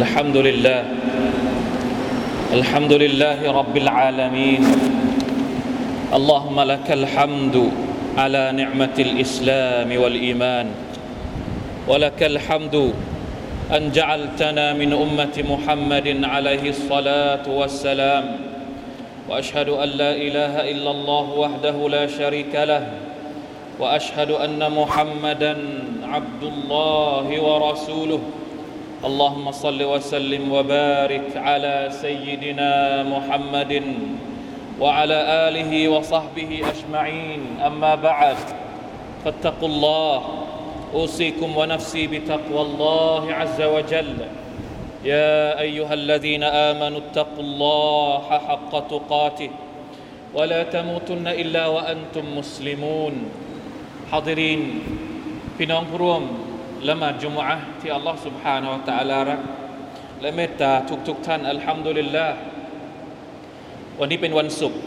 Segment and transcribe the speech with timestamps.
[0.00, 0.80] الحمد لله
[2.56, 4.62] الحمد لله رب العالمين.
[6.18, 7.56] اللهم لك الحمد
[8.16, 10.66] على نعمة الإسلام والإيمان.
[11.84, 12.76] ولك الحمد
[13.76, 18.24] أن جعلتنا من أمة محمد عليه الصلاة والسلام.
[19.28, 22.84] وأشهد أن لا إله إلا الله وحده لا شريك له.
[23.76, 25.52] وأشهد أن محمدا
[26.08, 28.39] عبد الله ورسوله.
[29.00, 33.72] اللهم صل وسلم وبارك على سيدنا محمد
[34.80, 35.18] وعلى
[35.48, 37.64] آله وصحبه أجمعين.
[37.64, 38.36] أما بعد
[39.24, 40.16] فاتقوا الله.
[40.94, 44.16] أوصيكم ونفسي بتقوى الله عز وجل.
[45.04, 49.50] يا أيها الذين آمنوا اتقوا الله حق تقاته
[50.34, 53.14] ولا تموتن إلا وأنتم مسلمون.
[54.12, 54.62] حاضرين
[55.58, 55.84] في نوم
[56.89, 59.41] ละหมาดจุมอะห์ที่อัลลอฮ์ سبحانه และ تعالى รัก
[60.21, 60.71] และเมตตา
[61.07, 62.37] ทุกๆทท่าน อัลฮัมดุลิลลาห์
[63.99, 64.79] วันนี้เป็นวันศุกร์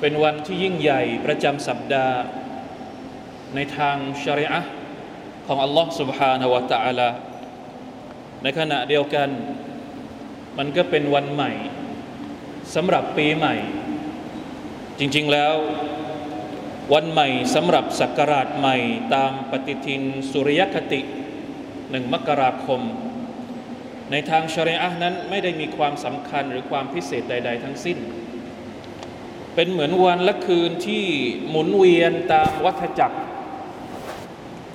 [0.00, 2.18] เป็นวันที่ยิ่งใหญ่ประจำสัปดาห์
[3.54, 4.70] ในทางชริอะห์
[5.46, 7.08] ของอัลลอฮ์ سبحانه และ تعالى
[8.42, 9.28] ในขณะเดียวกัน
[10.58, 11.52] มันก็เป็นวันใหม่
[12.74, 13.54] สำหรับปีใหม่
[14.98, 15.54] จริงๆแล้ว
[16.92, 18.76] วันใหม่สำหรับศักราชใหม่
[19.14, 21.00] ตามปฏิทินสุริยคติ
[21.90, 22.80] หนึ่งมกราคม
[24.10, 27.98] ในทางชริอะห์นั้นไม่ได้มีความสำคัญหรือความพิเศษใด ๆ ทั้งสิ้น
[29.54, 31.04] เป็นเหมือนวันและคืนที่
[31.48, 33.18] หมุนเวียนตามวัฏจักร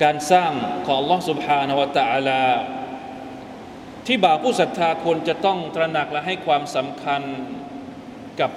[0.04, 0.52] การสร้าง
[0.86, 2.44] ของ Allah سبحانه และ تعالى
[4.08, 7.22] ที่บ่าวผู้ศรัทธาควรจะต้องตระหนักและให้ความสำคัญ
[8.40, 8.52] กับ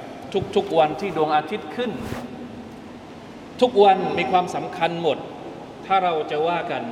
[0.56, 1.91] ทุกๆวันที่ดวงอาทิตย์ขึ้น
[3.61, 5.17] ทุกวันมีความสำคัญหมด
[5.86, 6.84] ถ้าเราจะว่ากัน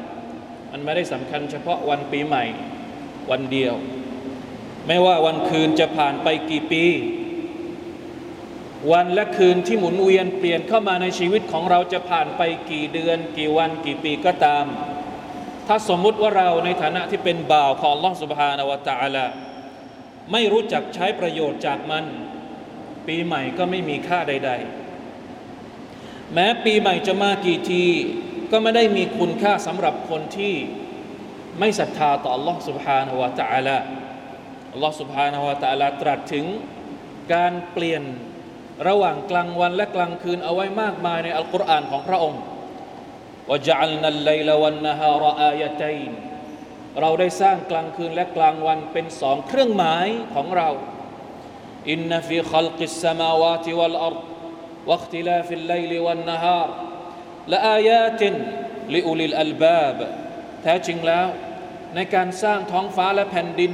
[0.71, 2.43] มันไม่ได้สำคัญเฉพาะวันปีใหม่
[3.31, 3.73] วันเดียว
[4.87, 6.85] ไม่ว่าวันคืนจะผ่านไปกี่ปี
[8.91, 14.65] วันและคืนที่หมุนเวียนเปลี่ยนเข้ามาในชีวิตของเราจะผ่านไปกี่เดือน กี่วันกี่ปีก็ตาม
[15.67, 19.25] ถ้าสมมุติว่าเราในฐานะที่เป็นบ่าวของลอสุบฮานาวตาละ
[20.31, 22.05] ไม่รู้จักใช้ประโยชน์จากมัน
[23.07, 24.82] ปีใหม่ก็ไม่มีค่าใด ๆ
[26.34, 27.84] แม้ปีใหม่จะมากี่ที
[28.50, 30.54] ก็ไม่ได้มีคุณค่าสำหรับคนที่
[31.58, 33.78] ไม่ศรัทธาต่อ Allah سبحانه และ تعالى
[34.76, 36.46] Allah سبحانه และ تعالى ตรัสถึง
[37.34, 38.02] การเปลี่ยน
[38.88, 42.42] ระหว่างกลางวันและกลางคืนเอาไว้มากมายในอัลกุรอานของพระองค์
[43.50, 46.10] وجعلنا الليل والنهار آيتين
[47.00, 50.68] เราได้สร้างกลางคืนและกลางวันเป็นสองเครื่องหมายของเรา
[51.90, 54.16] อินนฟีขลกิสสมาวาติวัลอัร
[54.88, 56.68] واختلاف الليل والنهار
[57.52, 58.22] لآيات
[58.92, 59.98] لأولي الألباب
[60.62, 61.26] แท้จริงแล้ว
[61.94, 63.72] ในการสร้างท้องฟ้าและแผ่นดิน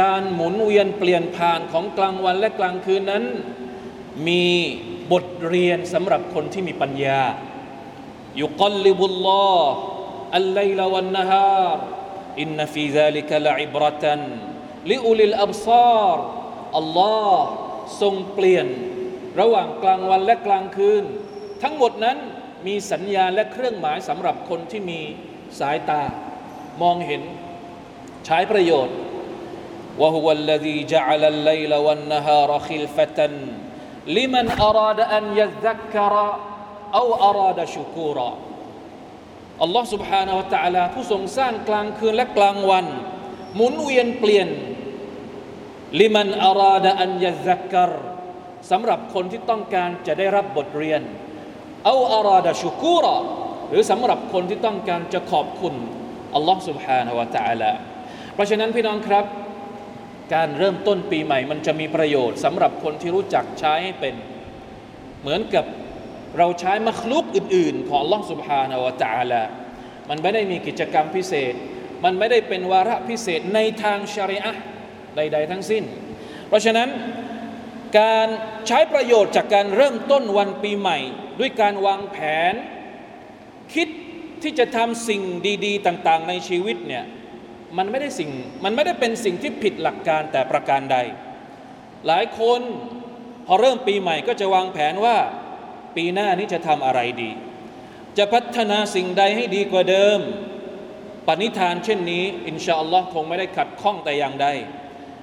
[0.00, 3.24] การหมุนเวียนเปลี่ยนผ่านของกลางวันและกลางคืนนั้น
[4.28, 4.46] มี
[5.12, 7.22] บทเรียนสำหรับคนที่มีปัญญา
[8.40, 9.74] ยุกลิบุลลอฮ์
[10.36, 11.78] อัลไลลวันนฮาร
[12.40, 14.20] อินนฟีซาลิกะลอิบรตัน
[14.90, 16.24] ลิอุลิลอับซาร์
[16.78, 17.46] อัลลอฮ์
[18.00, 18.66] ทรงเปลี่ยน
[19.40, 21.04] ระหว่างกลางวันและกลางคืน
[21.62, 22.18] ทั้งหมดนั้น
[22.66, 25.00] มีสัญญาและเครื่องหมายสำหรับคนที่มี
[25.60, 26.02] สายตา
[26.82, 27.22] มองเห็น
[28.26, 28.96] ใช้ประโยชน์
[30.00, 33.18] وهو الذي جعل الليل والنهار خلفة
[34.06, 36.14] لمن أراد أن يذكر
[36.94, 38.32] أو أراد شكورا
[39.62, 42.86] อัลลอฮ์ سبحانه และ تعالى ผู้ทรงสร้างกลางคืนและกลางวัน
[43.56, 44.48] หมุนเวียนเปลี่ยน
[46.00, 47.90] ลิมันอาราดอันยัซักกร
[48.70, 51.00] สำหรับคนที่ต้องการจะได้รับบทเรียน
[51.84, 53.16] เอาอาราดาชุกูรอ
[53.68, 55.74] หรือสำหรับคนที่ต้องการจะขอบคุณ
[56.34, 57.72] อัลลอฮ์ سبحانه และ تعالى
[58.34, 59.24] เพราะฉะนั้นพี่น้องครับ
[60.34, 64.14] การเริ่มต้นปีใหม่มันจะมีประโยชน์สำหรับคนที่รู้จักใช้ให้เป็น
[65.20, 65.64] เหมือนกับ
[66.38, 69.42] เราใช้มัคลุกอื่นๆ ของอัลลอฮ์ سبحانه และ تعالى
[70.10, 71.54] มันไม่ได้มีกิจกรรมพิเศษ
[72.04, 74.52] มันไม่ได้เป็นวาระพิเศษในทางชริอะ
[75.16, 75.84] ใด ๆ ทั้งสิ้น
[76.48, 76.88] เพราะฉะนั้น
[77.99, 78.27] การ
[78.67, 80.97] ใช้ประโยชน์จากการเริ่มต้นวันปีใหม่
[81.39, 82.17] ด้วยการวางแผ
[82.51, 82.53] น
[83.73, 83.87] คิด
[84.43, 85.21] ที่จะทำสิ่ง
[85.65, 87.05] ดี ๆ ต่าง ๆ ในชีวิตเนี่ย
[87.77, 88.29] มันไม่ได้สิ่ง
[88.63, 90.97] มันไม่ได้เป็นสิ่งที่ผิดหลักการแต่ประการใด
[92.07, 92.61] หลายคน
[93.45, 95.17] พอเริ่มปีใหม่ก็จะวางแผนว่า
[95.95, 97.31] ปีหน้านี้จะทำอะไรดี
[98.17, 100.19] จะพัฒนาสิ่งใดให้ดีกว่าเดิม
[101.27, 104.47] ปณิธานเช่นนี้ อินชาอัลลอฮ์คงไม่ได้ขัดข้องแต่อย่างใด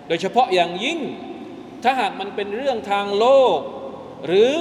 [0.09, 0.99] โดยเฉพาะอย่างยิ่ง
[1.85, 3.27] ถ้าหากมันเป็นเรื่องทางโล
[3.57, 3.59] ก
[4.27, 4.53] หรือ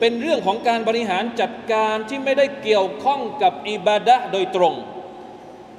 [0.00, 4.74] เป็นเรื่องของการบริหารจัดการที่ไม่ได้เกี่ยวข้องกับอิบาดะโดยตรง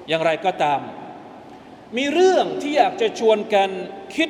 [0.07, 0.81] อย่างไรก็ตาม
[1.97, 3.69] มีเรื่องที่อยากจะชวนกัน
[4.15, 4.29] คิด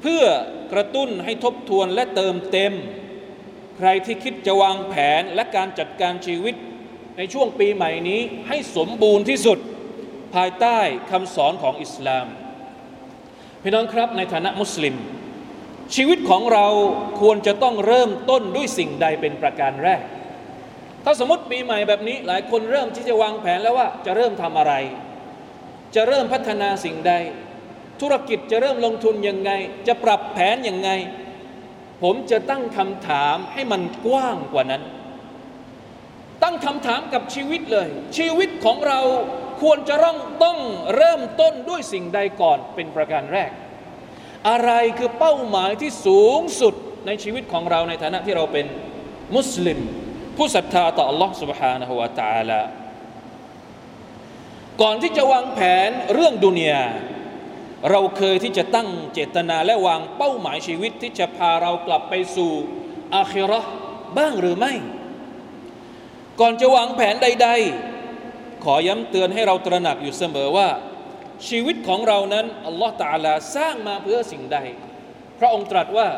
[0.00, 0.24] เพื่อ
[0.72, 2.72] กระตุ้นให้ทบทวนและเติมเต็ม
[3.76, 6.54] ใครที่คิดจะวางแผนและการจัดการชีวิต
[7.16, 9.58] ในช่วงปีใหม่นี้ให้สมบูรณ์ที่สุด
[10.34, 10.78] ภายใต้
[11.10, 12.26] คำสอนของอิสลาม
[13.62, 14.94] พี่น้องครับในฐานะมุสลิม
[15.94, 16.66] ชีวิตของเรา
[17.20, 20.02] ควรจะต้องเริ่มต้นด้วยสิ่งใดเป็นประการแรก
[21.04, 24.74] ถ้าสมมติปีใหม่แบบนี้หลายคนเริ่มที่จะวางแผนแล้วว่าจะเริ่มทำอะไร
[25.94, 27.12] จะเริ่มพัฒนาสิ่งใด
[28.00, 29.50] ธุรกิจจะเริ่มลงทุนยังไง
[29.86, 30.90] จะปรับแผนยังไง
[32.02, 34.82] ผมจะตั้งคำถามให้มันกว้างกว่านั้น
[36.42, 37.88] ตั้งคำถามกับชีวิตเลย
[38.18, 39.00] ชีวิตของเรา
[39.62, 40.58] ควรจะต้องต้อง
[40.96, 43.50] เริ่มต้นด้วยสิ่งใดก่อนเป็นประการแรก
[44.49, 46.73] อะไรคือเป้าหมายที่สูงสุด
[47.07, 48.65] ในชีวิตของเราในฐานะที่เราเป็น
[49.35, 49.79] มุสลิม
[50.37, 52.61] ผู้ศรัทธาต่อ Allah سبحانه และ تعالى
[54.81, 56.83] ก่อนที่จะวางแผนเรื่องดุนยา
[57.91, 62.51] เราเคยที่จะตั้งเจตนาและวางเป้าหมายชีวิตที่จะพาเรากลับไปสู่
[63.15, 63.61] อาคิรอ
[64.17, 64.73] บ้างหรือไม่
[66.39, 67.49] ก่อนจะวางแผนใด
[68.05, 70.67] ๆ ขอย้ำเตือนให้เราตระหนักอยู่เสมอว่า
[71.48, 74.58] ชีวิตของเรานั้นอัลลอฮฺตาลาสร้างมาเพื่อสิ่งใด
[75.38, 76.08] พระองค์ตรัสว่า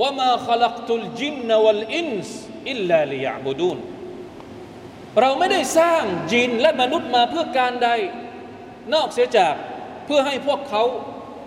[0.00, 2.38] ว่ามาขลักตุลจินนวัลอินส์
[2.70, 3.78] อิลลาลิยาบุดูน
[5.20, 7.88] เราไม่ได้สร้างจินและมนุษย์มาเพื่อการใด
[8.94, 9.54] นอกเสียจาก
[10.06, 10.82] เพื่อให้พวกเขา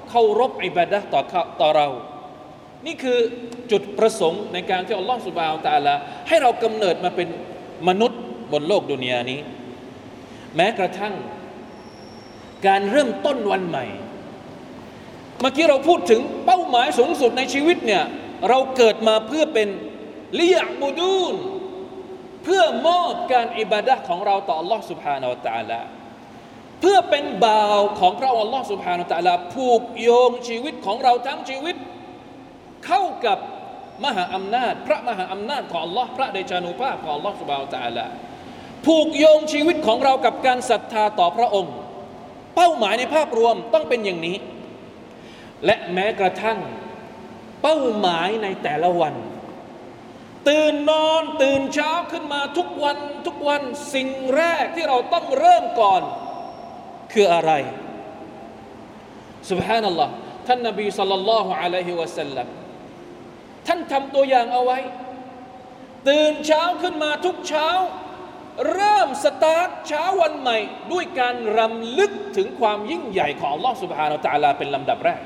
[0.09, 1.21] เคารพอิบาดะต่อ
[1.61, 1.89] ต่อเรา
[2.85, 3.19] นี่คือ
[3.71, 5.95] จุดประสงค์ในการที่อัลลอฮฺสุบาวตาลา
[6.27, 7.27] ให้เรากำเนิดมาเป็น
[7.87, 8.19] มนุษย์
[8.51, 9.39] บนโลกดุนยานี้
[10.55, 11.13] แม้กระทั่ง
[12.66, 13.84] การเริ่มต้นวันใหม่
[15.40, 18.04] เมื่อกี้เราพูดถึงเป้าหมายสูงสุดในชีวิตเนี่ย
[18.48, 19.68] เราเกิดมาเพื่อเป็น
[20.38, 21.34] ลิยาบูดูน
[22.44, 25.80] เพื่อมอบการอิบาดะของเราต่อ Allah سبحانه และ تعالى
[26.80, 31.76] เพื่อเป็นบ่าวของพระองค์ Allah سبحانه และ تعالى ผูกโยงชีวิตของเราทั้งชีวิต
[32.86, 33.38] เข้ากับ
[34.04, 38.06] มหาอำนาจ พระมหาอำนาจของ Allah พระเดชานุภาพของ Allah سبحانه และ تعالى
[38.86, 41.74] ผูกโยงชีวิตของเรากับการศรัทธาต่อพระองค์
[42.55, 44.37] เป้าหมายในภาพรวมต้องเป็นอย่างนี้
[45.65, 46.59] และแม้กระทั่ง
[47.61, 49.15] เป้าหมายในแต่ละวัน
[50.49, 53.61] ตื่นนอนตื่นเช้าขึ้นมาทุกวันทุกวัน
[53.93, 56.01] สิ่งแรกที่เราต้องเริ่มก่อน
[57.13, 57.51] คืออะไร
[59.49, 60.13] สุบฮานัลลอฮ์
[60.47, 62.47] ท่านนบีสัลลัลลอฮุอะลัยฮิวะสัลลัม
[63.67, 64.79] ท่านทำตัวอย่างเอาไว้
[66.09, 67.69] ตื่นเช้าขึ้นมาทุกเช้า
[68.72, 70.58] เริ่มสตาร์ทเช้าวันใหม่
[70.92, 75.20] ด้วยการรำลึกถึงความยิ่งใหญ่ของ Allah سبحانه และ تعالى เป็นลำดับแรก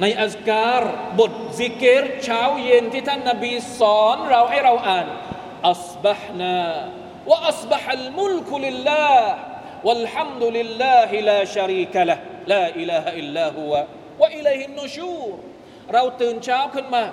[0.00, 0.82] ในอัสการ
[1.18, 5.06] บทซิกเกตเช้าเย็นที่ท่านนาบีสอนเราให้เราอ่าน
[5.70, 6.58] อัสบะฮ์นา
[7.30, 9.30] วะอัสบะฮัลมุลกุลิลลาห์
[9.86, 12.18] والحمد لله لا شريك له
[12.52, 13.72] لا إله إلا هو
[14.20, 15.30] وإليه النشور
[15.94, 17.04] เราตื่นเช้าขึ้นมา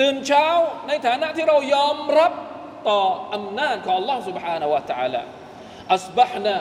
[0.00, 0.46] ตื่นเช้า
[0.88, 2.32] ในฐานะที่เรายอมรับ
[2.88, 3.02] ต่อ
[3.34, 5.22] อำนาจของ Allah سبحانه และ تعالى
[5.96, 6.56] أصبحنا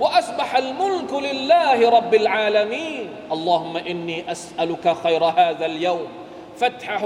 [0.00, 6.06] وأصبح الملك لله رب العالمين اللهم إني أسألك خير هذا اليوم
[6.56, 7.04] فتحه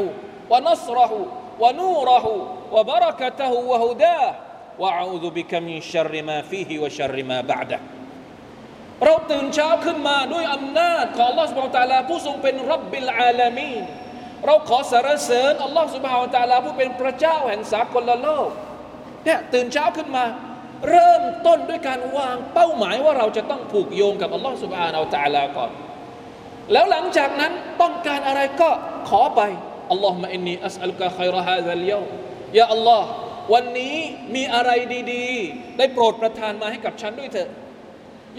[0.51, 1.13] ونصره
[1.61, 2.27] ونوره
[2.73, 4.35] وبركته وهداه
[4.79, 7.81] وأعوذ بك من شر ما فيه وشر ما بعده
[9.05, 13.83] เราตื่นเช้าขึ้นมาด้วยอำนาจของ Allah سبحانه และ تعالى ผู้ทรงเป็นรับบิลอาลามีน
[14.46, 18.50] เราขอสรรเสริญอัลลอฮฺสุบฮาวตาลาผู้เป็นพระเจ้าแห่งสากลโลก
[19.26, 20.26] เนี่ยตื่นเช้าขึ้นมา
[20.90, 25.72] เริ่มต้นด้วยการวางเป้าหมายว่าเราจะต้องผูกโยงกับอัลลอฮฺสุบฮานาตาลาก่อน
[26.72, 28.70] แล้วหลังจากนั้นต้องการอะไรก็
[29.10, 29.42] ขอไป
[29.92, 32.02] อัลลอฮฺมะอินนีอัสอัลกะไคยรฮาซัลยอ
[32.60, 33.08] ยาอัลลอฮ์
[33.54, 33.98] วันนี้
[34.36, 34.72] มีอะไร
[35.14, 37.50] ดีๆ ได้โปรดประทานมาให้กับฉันด้วยเถอะ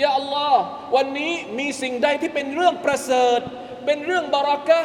[0.02, 0.60] ยาอัลลอฮ์
[0.96, 3.40] วันนี้มีสิ่งใดที่เป็นเรื่องประเสริฐ
[3.86, 4.80] เป็นเรื่องบารักะ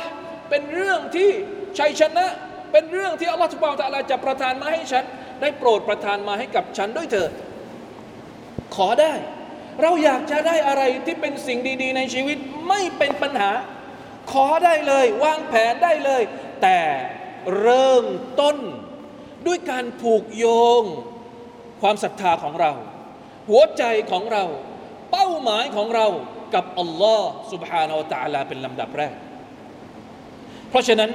[0.50, 1.30] เป็นเรื่องที่
[1.78, 2.26] ชัยชนะ
[2.72, 5.04] เป็นเรื่องที่อัลลอฮฺสุบฮานาอัลลอฮจะประทานมาให้ฉัน
[5.40, 7.30] ได้โปรดประทานมาให้กับฉันด้วยเถิด
[8.74, 9.14] ขอได้
[9.82, 13.50] เราอยากจะได้อะไรที่เป็นสิ่งดี ๆ ในชีวิตไม่เป็นปัญหา
[14.32, 16.22] ขอได้เลย วางแผนได้เลย
[16.62, 16.80] แต่
[17.60, 18.04] เริ่ม
[18.40, 18.56] ต้น
[19.46, 20.46] ด้วยการผูกโย
[20.80, 20.82] ง
[21.80, 22.72] ความศรัทธาของเรา
[23.50, 24.44] หัวใจของเรา
[25.12, 26.06] เป้าหมายของเรา
[26.54, 29.14] กับอัลลอฮ์ سبحانه และ تعالى เป็นลำดับแรก
[30.70, 31.10] เพราะฉะนั้น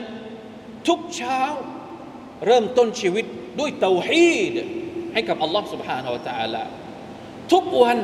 [0.87, 1.41] ทุกเช้า
[2.45, 3.25] เริ่มต้นชีวิต
[3.59, 4.53] ด้วยเตาฮีด
[5.13, 6.63] ให้กับอัลลอฮ์ سبحانه และ تعالى
[7.53, 7.97] ทุกวัน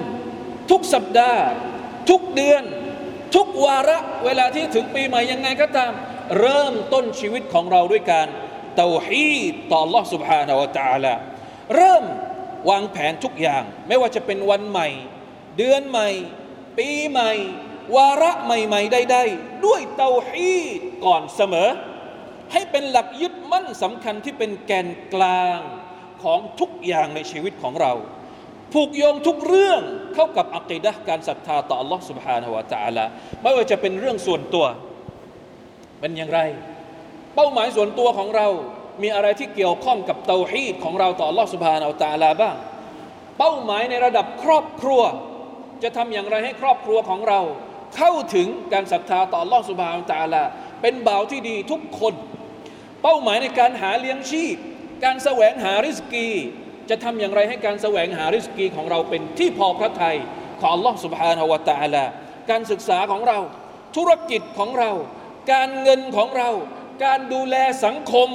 [0.72, 1.46] ทุกสัปดาห์
[2.10, 2.64] ทุกเดือน
[3.36, 5.92] ทุกวาระเวลาที่ถึงปีใหม่ยังไงก็ตาม
[6.40, 8.28] เริ่มต้นชีวิตของเราด้วยการ
[8.78, 11.14] เตาฮีดต่อ Allah سبحانه และ تعالى
[11.76, 12.04] เริ่ม
[12.70, 14.90] วางแผนทุกอย่าง ไม่ว่าจะเป็นวันใหม่
[15.58, 16.10] เดือนใหม่
[16.78, 17.32] ปีใหม่
[17.96, 21.70] วาระใหม่ๆใดๆด้วยเตาฮีด ก่อนเสมอ
[22.52, 25.60] ให้เป็นหลักยึดมั่นสำคัญที่เป็นแกนกลาง
[26.24, 27.94] ของทุกอย่างในชีวิตของเรา
[28.74, 29.82] ผูกโยงทุกเรื่อง
[30.14, 33.06] เข้ากับอัคดะการศรัทธาต่อ Allah سبحانه และ تعالى
[33.42, 34.66] ไม่ว่าจะเป็นเรื่องส่วนตัว
[36.00, 36.40] เป็นอย่างไร
[37.36, 38.48] เป้าหมายส่วนตัวของเรา
[39.02, 42.56] มีอะไรที่เกี่ยวข้องกับเตาฮีดของเราต่อ Allah سبحانه และ تعالى บ้าง
[43.38, 45.02] เป้าหมายในระดับครอบครัว
[45.84, 47.40] จะทำอย่างไรให้ครอบครัวของเรา
[47.98, 50.44] เข้าถึงการศรัทธาต่อ Allah سبحانه และ تعالى
[50.82, 52.14] เป็นบ่าวที่ดีทุกคน
[53.02, 54.56] เป้าหมายในการหาเลี้ยงชีพ
[55.04, 56.28] การแสวงหาริสกี
[56.90, 60.18] จะทำอย่างไรให้การแสวงหาริสกีของเราเป็นที่พอพระทัย
[60.60, 62.06] ของ Allah سبحانه และ تعالى
[62.50, 63.40] การศึกษาของเรา
[63.96, 64.92] ธุรกิจของเรา
[65.54, 66.50] การเงินของเรา
[67.06, 68.30] การดูแลสังคม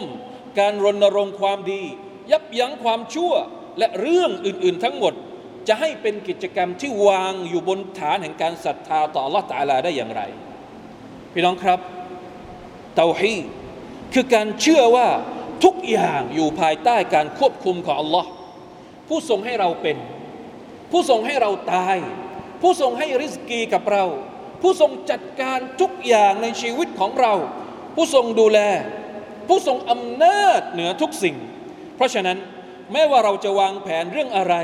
[0.58, 1.82] การรณรงค์ความดี
[2.30, 3.32] ยับยั้งความชั่ว
[3.78, 5.14] และเรื่องอื่น ๆ ทั้งหมด
[5.68, 10.22] จะให้เป็นกิจกรรมที่วางอยู่บนฐานแห่งการศรัทธาต่อ Allah Taala ได้อย่างไร
[11.32, 11.78] พี่น้องครับ
[12.95, 13.37] เตาฮี
[14.13, 15.07] คือการเชื่อว่า
[15.63, 18.25] ทุกอย่างอยู่ภายใต้การควบคุมของ Allah
[19.07, 19.97] ผู้ทรงให้เราเป็น
[20.91, 21.97] ผู้ทรงให้เราตาย
[22.61, 24.05] ผู้ทรงให้ริสกีกับเรา
[24.61, 27.33] ผู้ทรงจัดการทุกอย่างในชีวิตของเรา
[27.95, 28.59] ผู้ทรงดูแล
[29.47, 31.35] ผู้ทรงอำนาจเหนือทุกสิ่ง
[31.95, 32.37] เพราะฉะนั้น
[32.91, 34.55] แม้ว่าเราจะวางแผนเรื่องอะไร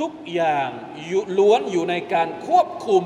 [0.00, 0.68] ทุกอย่าง
[1.06, 3.04] อยู่ล้วนอยู่ในการควบคุม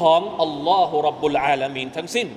[0.00, 2.28] ของอัลลอฮฺรับบุลอาลามีนทั้งสิ้น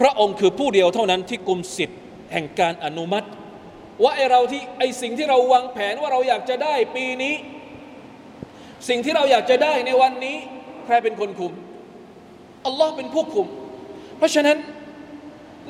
[0.00, 1.98] พระองค์คือผู้เดียวเท่านั้นที่กุมสิทธิ์
[2.32, 3.28] แห่งการอนุมัติ
[4.02, 7.34] ว่าไอเราที่ไอสิ่งที่เราวางแผนว่าเราอยากจะได้ปีนี้
[8.88, 10.36] สิ่งที่เราอยากจะได้ในวันนี้
[10.84, 11.52] ใครเป็นคนคุม
[12.66, 13.46] อัลลอฮ์เป็นผู้คุม
[14.18, 14.58] เพราะฉะนั้น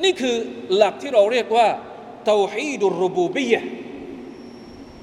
[0.03, 0.35] นี่คือ
[0.75, 1.67] หลักที่เราเรียกว่า
[2.25, 3.61] เตาฮีดุรบูบียะ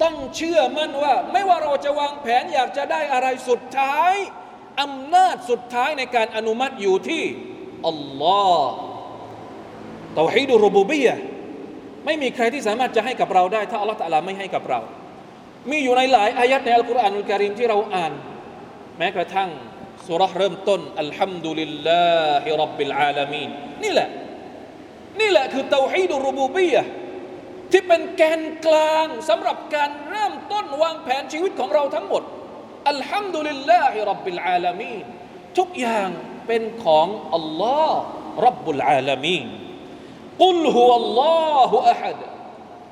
[0.03, 4.13] ต้องเชื่อมั่นว่า ไม่ว่าเราจะวางแผนอยากจะได้อะไรสุดท้าย
[4.81, 7.23] อำนาจสุดท้ายในการอนุมัติอยู่ที่
[7.87, 8.71] อัลลอฮ์
[10.19, 11.15] ตาฮีดุรบูบียะ
[12.05, 14.79] ไม่มีใครที่สามารถจะให้กับเราได้ ถ้าอัลลอฮ์ตะลาไม่ให้กับเรา
[15.69, 18.11] มีอยู่ในหลายอายัดในอัลกุรอานอุลกริมที่เราอ่าน
[18.97, 19.49] แม้กระทั่ง
[20.07, 22.07] สุรษเริ่มต้นอัลฮัมดุลิลลา
[22.43, 23.49] ฮิรับบิลอาลามีน
[23.83, 24.09] นี่แหละ
[25.19, 26.83] นี่แหละคือเตาฮีดุรบูบียะ
[27.71, 32.23] ที่เป็นแกนกลางสำหรับการเริ่มต้นวางแผนชีวิตของเราทั้งหมด
[32.89, 35.05] อัลฮัมดุลิลลาฮิรับบิลอาลามีน
[35.57, 36.09] ทุกอย่าง
[36.47, 37.99] เป็นของอัลลอฮ์
[38.45, 39.45] รับบุลอาลามีน
[40.42, 41.22] กุลฮุวัลล
[41.54, 42.18] อฮุอะฮัด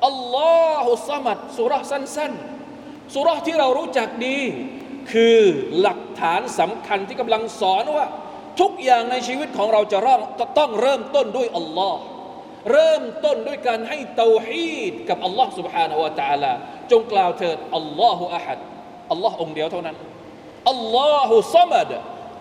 [0.07, 4.39] อัลลอฮุซัมัดสุรษสั้นๆสุรษที่เรารู้จักดี
[5.13, 5.39] คือ
[5.81, 8.07] หลักฐานสำคัญที่กำลังสอนว่า
[8.61, 10.21] ทุกอย่างในชีวิตของเราจะเริ่ม
[10.59, 12.01] ต้องเริ่มต้นด้วยอัลลอฮ์
[12.71, 16.53] เริ่มต้นด้วยการให้เตาฮีดกับอัลลอฮ์ سبحانه และ تعالى
[16.91, 18.59] จงกล่าวเถิดอัลลอฮฺอะฮัด
[19.11, 19.97] อัลลอฮ์องเดียวเท่านั้น
[20.71, 21.91] อัลลอฮฺซัมัด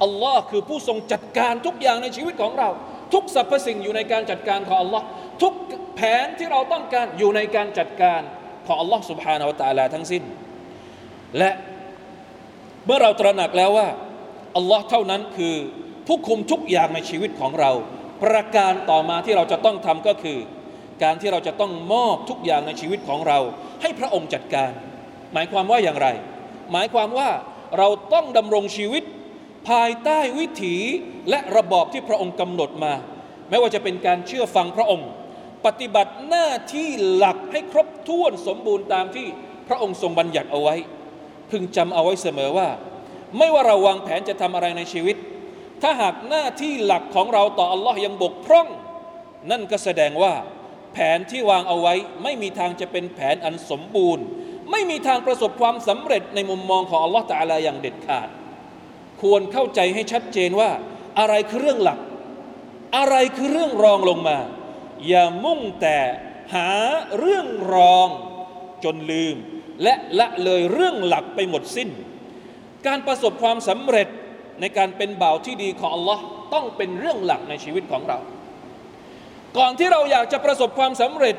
[0.03, 2.69] อัลลอฮ์คือผู้ทรงจัดการทุกอย่างในชีวิตของเรา
[3.13, 5.05] ทุกสรรพสิ่งอยู่ในการจัดการของอัลลอฮ์
[5.41, 5.53] ทุก
[5.95, 8.21] แผนที่เราต้องการอยู่ในการจัดการ
[8.67, 10.23] ของอัลลอฮ์ سبحانه และ تعالى ทั้งสิ้น
[11.37, 11.51] และ
[12.85, 13.87] เมื่อเราตระหนักแล้วว่า
[14.57, 15.55] อัลลอฮ์เท่านั้นคือ
[16.07, 17.71] ผู้คุมทุกอย่างในชีวิตของเรา
[18.23, 20.39] ประการต่อมาที่เราจะต้องทำก็คือ
[21.03, 23.39] การที่เราจะต้องมอบทุกอย่างในชีวิตของเรา
[23.81, 24.71] ให้พระองค์จัดการ
[25.33, 26.07] หมายความว่าอย่างไร
[26.71, 27.29] หมายความว่า
[27.77, 29.03] เราต้องดำรงชีวิต
[29.68, 30.76] ภายใต้วิถี
[31.30, 32.92] และระบอบที่พระองค์กำหนดมา
[33.48, 35.08] ไม่ว่าจะเป็นการเชื่อฟังพระองค์
[35.66, 39.26] ปฏิบัติหน้าที่หลักให้ครบถ้วนสมบูรณ์ตามที่
[39.68, 40.74] พระองค์ทรงบัญญัติเอาไว้
[41.50, 42.68] พึงจำเอาไว้เสมอว่า
[43.38, 45.16] ไม่ว่าเราวางแผนจะทำอะไรในชีวิต
[45.82, 48.68] ถ้าหากหน้าที่หลักของเราต่ออัลลอฮ์ยังบกพร่อง
[49.50, 50.34] นั่นก็แสดงว่า
[50.92, 54.24] แผนที่วางเอาไว้ ไม่มีทางจะเป็นแผนอันสมบูรณ์
[54.70, 58.28] ไม่มีทางประสบความสำเร็จในมุมมองของอัลลอฮ์ตะอาลาอย่างเด็ดขาด
[59.24, 60.70] ควรเข้าใจให้ชัดเจนว่า
[61.18, 61.98] อะไรคือเรื่องหลัก
[62.96, 64.38] อะไรคือเรื่องรองลงมา
[65.08, 65.98] อย่ามุ่งแต่
[66.54, 66.70] หา
[67.18, 68.08] เรื่องรอง
[68.84, 69.36] จนลืม
[69.82, 71.88] และละเลยเรื่องหลักไปหมดสิ้น
[72.86, 74.08] การประสบความสำเร็จ
[74.60, 76.22] ในการเป็นบ่าวที่ดีของอัลลอฮ์
[76.54, 78.18] ต้องเป็นเรื่องหลักในชีวิตของเรา
[79.58, 81.36] ก่อนที่เราอยากจะประสบความสำเร็จ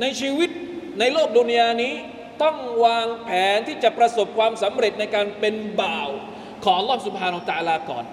[0.00, 0.50] ในชีวิต
[0.98, 1.94] ในโลกดุนยานี้
[2.42, 6.10] ต้องวางแผนที่จะประสบความสำเร็จในการเป็นบ่าว
[6.64, 8.04] ของอัลอสุบฮานาอัลตะอาลาก่อน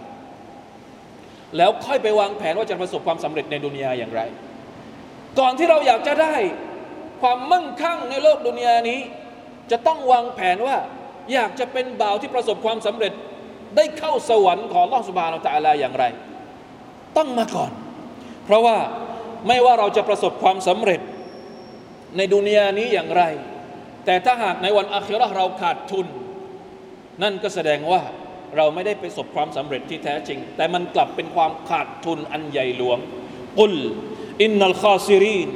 [1.58, 4.22] แล้วค่อยไปวางแผนว่าจะประสบความสำเร็จในดุนยาอย่างไร
[5.40, 6.36] ก่อนที่เราอยากจะได้
[7.22, 9.00] ความมั่งคั่งในโลกดุนยานี้
[9.72, 10.78] จะต้องวางแผนว่า
[11.34, 13.14] อยากจะเป็นบ่าวที่ประสบความสำเร็จ
[13.76, 16.04] ได้เข้าสวรรค์ของลอสุบานอัลตะอาลาอย่างไร
[17.18, 17.72] ต้องมาก่อน
[18.46, 18.78] เพราะว่า
[19.48, 21.02] ไม่ว่าเราจะประสบความสำเร็จ
[22.18, 23.24] ในดุนยานี้อย่างไร
[24.06, 26.08] แต่ถ้าหากในวันอาคิเราะห์เราขาดทุน
[27.24, 28.02] นั่นก็แสดงว่า
[28.57, 32.99] เราไม่ได้ประสบความสำเร็จที่แท้จริง แต่มันกลับเป็นความขาดทุนอันใหญ่หลวง
[33.59, 33.75] กุล
[34.43, 35.51] อินนัลคาซิรีน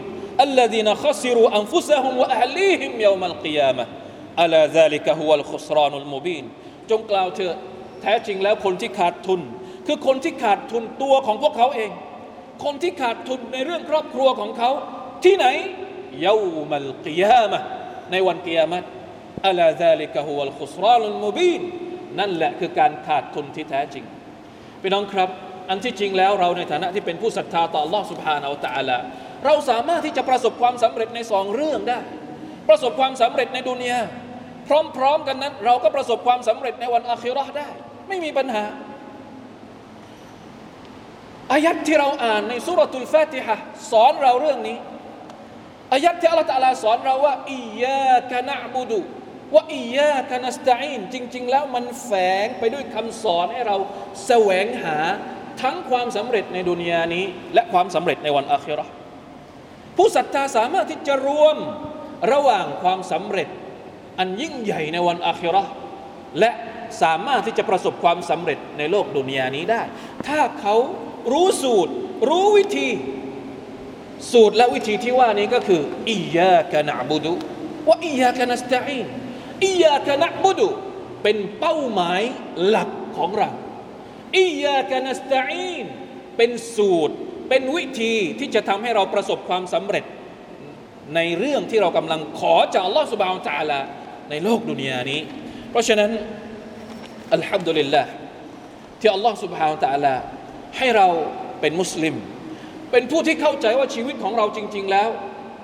[0.49, 3.87] الذين خسروا أنفسهم وأهليهم يوم القيامة
[4.39, 6.45] ألا ذلك هو الخسران المبين
[6.91, 7.57] จงกล่าวเถอะ
[8.03, 9.41] แท้จริงแล้วคนที่ขาดทุน
[9.87, 11.91] คือคนที่ขาดทุนตัวของพวกเขาเอง
[12.65, 14.71] คนที่ขาดทุนในเรื่องครอบครัวของเขา
[15.25, 15.47] ที่ไหน
[16.23, 16.37] เยา
[16.71, 17.59] มัลกิยามะ
[18.11, 18.79] ในวันกิยามะ
[19.47, 21.63] อัลาซาลิกะฮุวัลขุสรานมุบีน
[22.19, 24.05] นั่นแหละคือการขาดทุนที่แท้จริง
[24.83, 25.29] พี่น้องครับ
[25.71, 28.99] อันที่จริงแล้วเราในฐานะที่เป็นผู้ศรัทธาต่อ Allah سبحانه และ تعالى
[29.47, 31.99] เราสามารถที่จะประสบความสำเร็จในสองเรื่องได้
[32.69, 33.99] ประสบความสำเร็จในดุนยา
[34.97, 37.69] พร้อมๆกันนั้น เราก็ประสบความสำเร็จในวันอาคิเราะห์ได้
[38.09, 38.65] ไม่มีปัญหา
[41.53, 43.57] อายัดที่เราอ่านในสุรทูลฟาติฮะ
[43.91, 44.77] สอนเราเรื่องนี้
[45.93, 49.01] อายัดที่อัลลอฮฺตะลาสอนเราว่าอียาคนะบุดุ
[49.54, 52.12] ว่าอียาคนัสตะอินจริง ๆ แล้วมันแฝ
[52.46, 53.78] งไปด้วยคำสอนให้เรา
[54.26, 54.98] แสวงหา
[55.62, 58.86] ทั้งความสำเร็จในดุนยานี้ และความสำเร็จในวันอาคิรา
[59.98, 61.58] ผู้ศรัทธาสามารถที่จะรวม
[62.32, 63.48] ระหว่างความสำเร็จ
[64.20, 65.64] อันยิ่งใหญ่ในวันอาคิรา
[66.40, 66.52] และ
[67.02, 69.82] สามารถที่จะประสบความสำเร็จในโลกดุนยานี้ได้
[70.28, 70.76] ถ้าเขา
[71.32, 71.92] รู้สูตร
[72.30, 72.90] รู้วิธี
[74.32, 77.34] สูตรและวิธีที่ว่านี้ก็คืออียากะนะบุดุ
[77.88, 79.08] ว่าอียากะนัสตะอีน
[79.64, 80.70] อียากนะบุดุ
[81.24, 82.22] เป็นเป้าหมาย
[82.68, 83.50] หลักของเรา
[84.38, 85.86] อียากนัสตะอีน
[86.38, 87.16] เป็นสูตร
[87.50, 90.06] เป็นวิธีที่จะทำให้เราประสบความสำเร็จ
[91.16, 93.80] ในเรื่องที่เรากำลังขอจากอัลลอฮฺสุบานตะลา
[94.30, 95.20] ในโลกดุนยานี้
[95.72, 96.12] เพราะฉะนั้น
[97.34, 98.10] อัลฮัมดุลิลลาห์
[99.00, 100.14] ที่อัลลอฮฺสุบฮานตะลา
[100.78, 101.08] ให้เรา
[101.62, 102.16] เป็นมุสลิม
[102.92, 105.10] เป็นผู้ที่เข้าใจว่าชีวิตของเราจริง ๆ แล้ว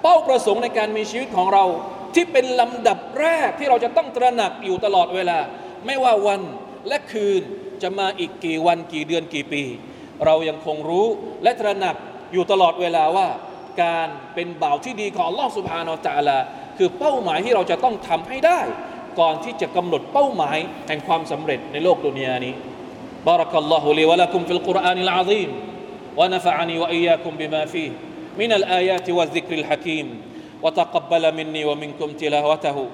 [0.02, 1.66] เป้าประสงค์ในการมีชีวิตของเรา
[2.15, 5.39] ที่เป็นลำดับแรกที่เราจะต้องตระหนักอยู่ตลอดเวลา
[5.87, 6.41] ไม่ว่าวัน
[6.89, 7.43] และคืน
[7.83, 9.63] จะมาอีกกี่วันกี่เดือนกี่ปี
[10.25, 11.07] เรายังคงรู้
[11.43, 11.97] และตระหนัก
[12.33, 13.29] อยู่ตลอดเวลาว่า
[13.83, 16.39] การเป็นบ่าวที่ดีของอัลลอฮฺสุบฮานาอัลตะลา
[16.79, 18.61] คือเป้าหมายที่เราจะต้องทำให้ได้
[19.21, 22.55] ก่อนที่จะกำหนดเป้าหมายแห่งความสำเร็จในโลกดุนยานี้
[23.27, 25.51] بارك الله لي ولكم في القرآن العظيم
[26.17, 27.91] ونفعني وإياكم بما فيه
[28.39, 30.07] من الآيات والذكر الحكيم
[30.64, 32.86] وتقبل مني ومنكم تلاوته.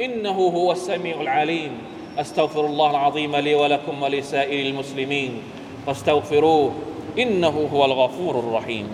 [0.00, 1.78] إنه هو السميع العليم.
[2.18, 5.42] أستغفر الله العظيم لي ولكم ولسائر المسلمين.
[5.86, 6.72] فاستغفروه.
[7.18, 8.88] إنه هو الغفور الرحيم.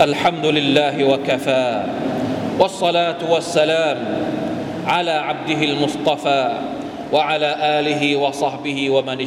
[0.00, 1.86] الحمد لله وكفى.
[2.60, 3.98] والصلاة والسلام
[4.86, 6.58] على عبده المصطفى
[7.12, 9.20] وعلى آله وصحبه ومن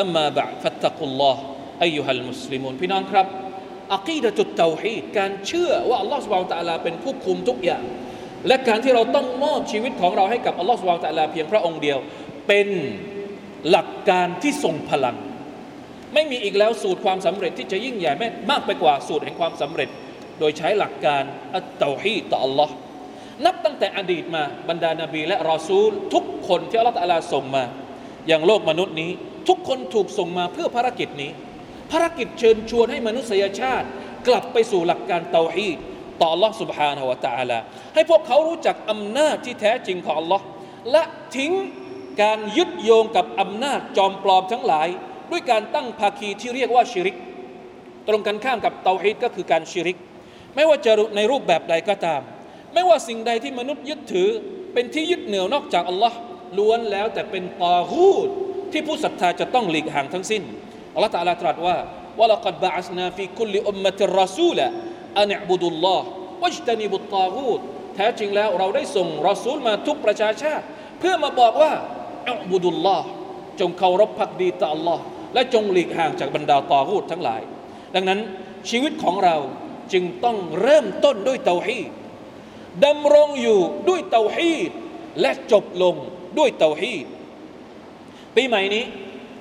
[0.00, 1.40] อัมมาบะฟัตตะกุลลอฮ์
[1.82, 3.26] อายุฮัลมุสลิมุนพี่น้องครับ
[3.94, 7.84] อักีดะจุดเตาฮีการเชื่อว่าอัลลอฮ์สุบาตะลาเป็นผู้คุมทุกอย่าง
[8.46, 11.98] และการที่เราต้องมอบชีวิตของเราให้กับอัลลอฮ์สุบาตะลาเพียงพระองค์เดียว
[12.48, 12.68] เป็น
[13.70, 15.16] หลักการที่ทรงพลัง
[16.14, 18.12] ไม่มีอีกแล้วสูตรความสำเร็จที่จะยิ่งใหญ่
[18.50, 19.88] มากไปกว่าสูตรแห่งความสำเร็จ
[20.38, 21.22] โดยใช้หลักการ
[21.54, 22.74] อัตเตาฮีต่ออัลลอฮ์
[23.46, 27.64] นับตั้งแต่อดีตมาบรรดานาบีและรอซูลทุกคนที่อัลลอฮฺส่งมา
[28.28, 29.10] อย่างโลกมนุษย์นี้
[29.47, 31.31] ทุกคนถูกส่งมาเพื่อภารกิจนี้
[31.91, 33.87] ภารกิจเชิญชวนให้มนุษยชาติ
[34.27, 35.77] กลับไปสู่หลักการเตาฮีด
[36.19, 37.59] ต่อ Allah سبحانه และ تعالى
[37.95, 40.41] ให้พวกเขารู้จักอำนาจที่แท้จริงของ Allah
[40.91, 41.03] และ
[41.35, 41.51] ทิ้ง
[42.21, 44.87] การยึดโยงกับอำนาจจอมปลอมทั้งหลาย
[45.31, 47.17] ด้วยการตั้งภาคีที่เรียกว่าชิริก
[48.07, 49.97] ตรงกันข้ามกับเตาฮีดก็คือการชิริก
[50.55, 52.21] ไม่ว่าจะในรูปแบบใดก็ตาม
[52.73, 54.29] ไม่ว่าสิ่งใดที่มนุษย์ยึดถือ
[54.73, 56.17] เป็นที่ยึดเหนี่ยวนอกจากอัลลอฮ์
[56.57, 58.29] ล้วนแล้วแต่เป็นตอฮูด
[58.72, 60.42] ที่ผู้ศรัทธาจะต้องหลีกห่างทั้งสิ้น
[60.94, 61.76] อัลลอฮฺตะลาตรัสว่า
[62.20, 64.66] วะลักดบะอัสนาฟีคุลอุมมติรอซูละ
[65.20, 66.06] อันบุดุลลอฮ์
[66.42, 67.60] วัจตนิบุตตาหูด
[67.94, 70.64] แท้จริงแล้วเราได้ส่งรอซูลมาทุกประชาชาติ
[70.98, 71.72] เพื่อมาบอกว่า
[72.28, 73.06] อบุดุลลอฮ์
[73.60, 74.98] จงเคารพภักดีต่อ Allah
[75.34, 77.42] และจงหลีกห่างจากบรรดาตอหูดทั้งหลาย
[77.94, 78.20] ดังนั้น
[78.68, 79.36] ชีวิตของเรา
[79.92, 81.90] จึงต้องเริ่มต้นด้วยเตาฮีด
[82.84, 84.70] ดำรงอยู่ด้วยเตาฮีด
[85.20, 85.94] และจบลง
[86.38, 87.06] ด้วยเตาฮีด
[88.35, 88.83] ปีใหม่นี้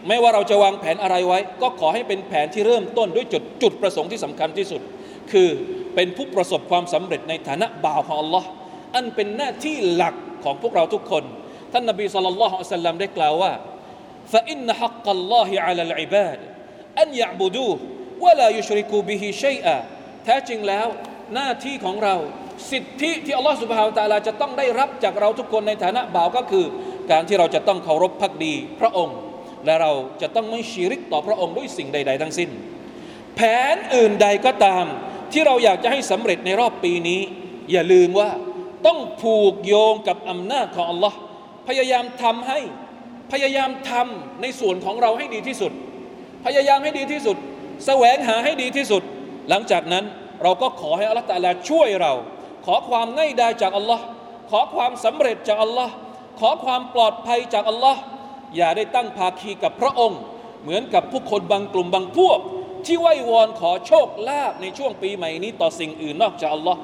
[0.09, 4.81] ไม่ว่าเราจะวางแผนอะไรไว้ ก็ขอให้เป็นแผนที่เริ่มต้นด้วยจุดจุดประสงค์ที่สำคัญที่สุด
[5.33, 5.49] คือ
[5.95, 8.45] เป็นผู้ประสบความสำเร็จในฐานะบ่าวของ Allah
[8.95, 11.25] อันเป็นหน้าที่หลักของพวกเราทุกคน
[11.73, 13.53] ท่านนบีสุลต่านละฮ์อัลลัมได้กล่าวว่า
[14.33, 16.39] فإن حق الله على العباد
[17.03, 17.77] أن يعبدوه
[18.25, 19.77] ولا يشركوا به شيئا
[20.25, 20.87] แท้จริงแล้ว
[21.35, 22.17] หน้าที่ของเรา
[22.71, 26.67] สิทธิที่อัลลอฮฺสุบฮาวตาลาจะต้องได้รับจากเราทุกคนในฐานะบ่าวก็คือ
[27.12, 29.18] การที่เราจะต้องเคารพพักดีพระองค์
[29.66, 29.92] และเรา
[30.22, 32.50] จะต้องไม่ชีริกต่อพระองค์ด้วยสิ่งใด ๆ ทั้งสิ้น
[33.36, 33.42] แผ
[33.74, 34.86] นอื่นใดก็ตาม
[35.32, 37.22] ที่เราอยากจะให้สำเร็จในรอบปีนี้
[37.72, 38.30] อย่าลืมว่า
[38.86, 41.18] ต้องผูกโยงกับอำนาจของอัลลอฮ์
[41.68, 42.60] พยายามทำให้
[43.32, 45.72] พยายามทำในส่วนของเราให้ดีที่สุด
[46.46, 47.38] พยายามให้ดีที่สุด
[47.86, 49.04] แสวงหาให้ดีที่สุด
[49.50, 50.06] หลังจากนั้น
[50.44, 52.14] เราก็ขอให้อัลลอฮฺตาลาช่วยเรา
[52.66, 54.04] ขอความง่ายดายจากอัลลอฮ์
[54.50, 55.94] ขอความสำเร็จจากอัลลอฮ์
[56.40, 58.02] ขอความปลอดภัยจากอัลลอฮ์
[58.56, 60.20] อย่าได้ตั้งภาคีกับพระองค์
[60.64, 62.40] เหมือนกับผู้คนบางกลุ่มบางพวก
[62.86, 66.80] ที่ไหว้วอนขอโชคลาภในช่วงปีใหม่นี้ต่อสิ่งอื่นนอกจากอัลลอฮ์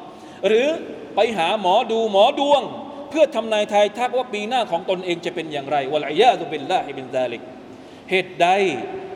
[0.47, 0.67] หรือ
[1.15, 2.61] ไปหาหมอดูหมอดวง
[3.09, 7.41] เพื่อทำนายทายทักว่าปีหน้าของตนเองจะเป็นอย่างไรวะลัยยาตุบิลลาฮิบินซาลิก
[8.11, 8.47] เหตุใด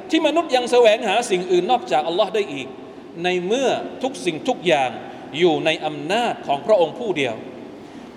[0.09, 2.67] ที่มนุษย์ยังแสวงหาสิ่งอื่นนอกจากอัลลอฮ์ได้อีก
[3.23, 3.69] ในเมื่อ
[4.03, 4.89] ทุกสิ่งทุกอย่าง
[5.37, 7.35] อยู่ในอำนาจของพระองค์ผู้เดียว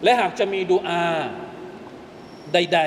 [0.05, 1.07] และหากจะมีดูอา
[2.55, 2.81] ใด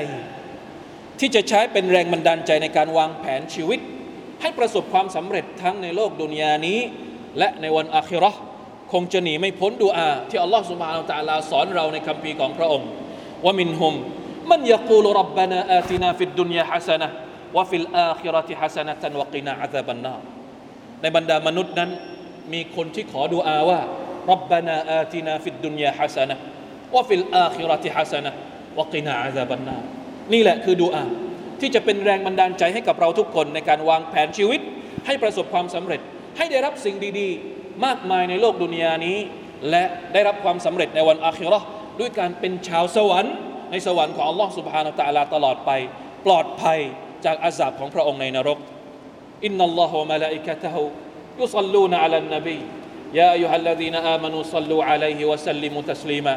[0.58, 3.80] ๆ ที่จะใช้เป็นแรงบันดาลใจในการวางแผนชีวิต
[4.42, 6.80] ให้ประสบความสำเร็จทั้งในโลกดุนยานี้
[7.38, 8.40] และในวันอาคิราะห์
[8.92, 12.88] คงจะหนีไม่พ้นดูอา ที่อัลลอฮฺสุบฮานาตะอาลาสอนเราในคัมภีร์ของพระองค์
[13.46, 13.94] ว่าمنهم
[14.52, 20.16] من يقول ربنا آتنا في الدنيا حسنة وفي الآخرة حسنة وقنا عذاب النار
[21.02, 21.90] ในบรรดามนุษย์นั้น
[22.54, 23.80] มีคนที่ขอดูอาว่า
[24.32, 29.78] ربنا آتنا في الدنيا حسنة وفي الآخرة حسنة وقنا عذاب النار
[30.34, 31.04] นี่แหละคือดูอา
[31.60, 34.62] ที่จะเป็นแรงบันดาลใจให้กับเราทุกคนในการวางแผนชีวิต
[35.06, 36.02] ให้ประสบความสำเร็จ
[36.38, 39.18] ให้ได้รับสิ่งดีๆ มากมายในโลกดุนยานี้
[39.70, 41.60] และได้รับความสำเร็จในวันอาคิรอ
[42.00, 43.34] ด้วยการเป็นชาวสวรรค์
[43.72, 45.72] ในสวรรค์ของอัลลอฮ์ سبحانه وتعالى ตลอดไป
[46.26, 46.80] ปลอดภัย
[47.26, 48.60] จากอาซาบของพระองค์ในนรก
[49.46, 50.84] อินนัลลอฮฺมะลาอิกะตะฮู
[51.40, 52.58] ยุซัลลูนอะลันนบี
[53.20, 56.34] ยาอัยฮัลลดีนอามานูซัลลูอะลัยฮิวะสัลลิมุตัสลีมา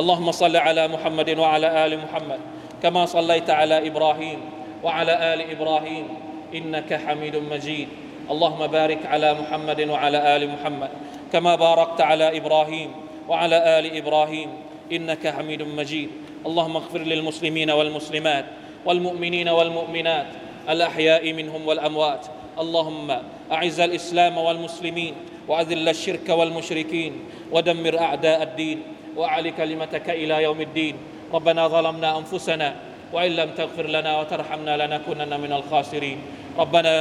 [0.00, 2.40] اللهم صل على محمد وعلى آل محمد
[2.82, 4.38] كما صليت على إبراهيم
[4.84, 6.08] وعلى آل إبراهيم
[6.54, 7.88] إنك حميد مجيد.
[8.30, 10.88] اللهم بارك على محمد وعلى آل محمد
[11.32, 12.90] كما باركت على إبراهيم
[13.28, 14.48] وعلى آل إبراهيم
[14.92, 16.10] إنك حميد مجيد.
[16.46, 18.44] اللهم اغفر للمسلمين والمسلمات
[18.86, 20.26] والمؤمنين والمؤمنات
[20.68, 22.26] الأحياء منهم والأموات.
[22.58, 23.08] اللهم
[23.52, 25.14] أعز الإسلام والمسلمين
[25.48, 27.12] وأذل الشرك والمشركين
[27.52, 28.82] ودمر أعداء الدين.
[29.16, 30.96] وأعل كلمتك إلى يوم الدين.
[31.34, 32.74] ربنا ظلمنا أنفسنا
[33.12, 36.18] وإن لم تغفر لنا وترحمنا لنكونن من الخاسرين.
[36.58, 36.94] ربنا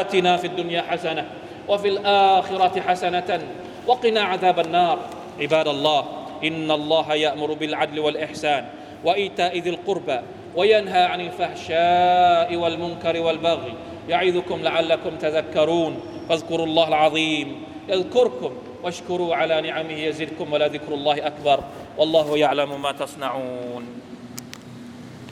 [0.00, 1.24] آتنا في الدنيا حسنة
[1.68, 3.40] وفي الآخرة حسنة
[3.86, 4.98] وقنا عذاب النار.
[5.40, 6.04] عباد الله
[6.44, 8.64] إن الله يأمر بالعدل والإحسان
[9.04, 10.18] وإيتاء ذي القربى
[10.56, 13.74] وينهى عن الفحشاء والمنكر والبغي.
[14.08, 16.00] يعظكم لعلكم تذكرون.
[16.28, 21.60] فاذكروا الله العظيم يذكركم واشكروا على نعمه يزدكم ولذكر الله أكبر.
[21.98, 24.00] والله يعلم ما تصنعون.